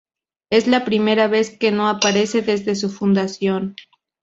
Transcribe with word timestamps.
Es 0.49 0.65
la 0.65 0.83
primera 0.83 1.27
vez 1.27 1.55
que 1.55 1.71
no 1.71 1.87
aparece 1.87 2.41
desde 2.41 2.73
su 2.75 2.89
fundación. 2.89 3.75